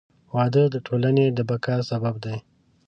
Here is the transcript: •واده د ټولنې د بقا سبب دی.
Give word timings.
•واده 0.33 0.63
د 0.73 0.75
ټولنې 0.87 1.25
د 1.31 1.39
بقا 1.49 1.75
سبب 1.89 2.15
دی. 2.25 2.37